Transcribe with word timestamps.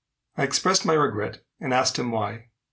I 0.35 0.41
expressed 0.45 0.83
my 0.83 0.93
regret, 0.93 1.43
and 1.59 1.75
asked 1.75 1.99
him 1.99 2.09
why. 2.09 2.45